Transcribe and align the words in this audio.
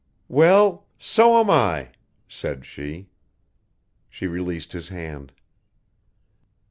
"Well, 0.29 0.87
so 0.97 1.39
am 1.39 1.51
I," 1.51 1.89
said 2.27 2.65
she. 2.65 3.11
She 4.09 4.25
released 4.25 4.71
his 4.71 4.89
hand. 4.89 5.31